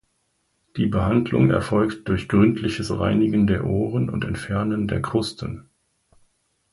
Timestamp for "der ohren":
3.45-4.09